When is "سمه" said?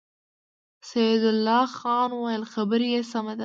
3.11-3.33